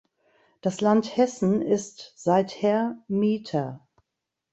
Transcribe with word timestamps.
Das 0.61 0.81
Land 0.81 1.15
Hessen 1.15 1.61
ist 1.61 2.13
seither 2.15 2.97
Mieter. 3.07 3.85